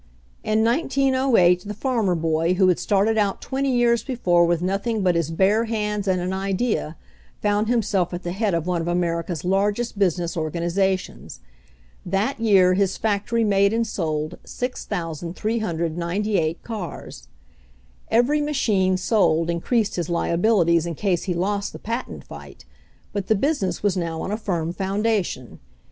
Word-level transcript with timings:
In 0.43 0.63
1908 0.63 1.65
the 1.67 1.75
farmer 1.75 2.15
boy 2.15 2.55
who 2.55 2.69
had 2.69 2.79
started 2.79 3.19
out 3.19 3.39
twenty 3.39 3.69
years 3.69 4.01
before 4.03 4.47
with 4.47 4.63
nothing 4.63 5.03
but 5.03 5.13
his 5.13 5.29
bare 5.29 5.65
hands 5.65 6.07
and 6.07 6.19
an 6.19 6.33
idea 6.33 6.97
found 7.39 7.67
himself 7.67 8.11
at 8.11 8.23
the 8.23 8.31
head 8.31 8.55
of 8.55 8.65
one 8.65 8.81
of 8.81 8.87
America's 8.87 9.45
largest 9.45 9.99
business 9.99 10.35
organizations. 10.35 11.39
That 12.03 12.39
year 12.39 12.73
his 12.73 12.97
factory 12.97 13.43
made 13.43 13.73
and 13.73 13.85
sold 13.85 14.39
6,398 14.43 16.63
cars. 16.63 17.27
Every 18.09 18.41
machine 18.41 18.97
sold 18.97 19.51
increased 19.51 19.97
his 19.97 20.09
liabilities 20.09 20.87
in 20.87 20.95
case 20.95 21.25
he 21.25 21.35
lost 21.35 21.73
the 21.73 21.77
patent 21.79 22.23
fight, 22.23 22.65
but 23.13 23.27
the 23.27 23.35
business 23.35 23.83
was 23.83 23.95
now 23.95 24.23
on 24.23 24.31
a 24.31 24.37
firm 24.37 24.73
foundation. 24.73 25.59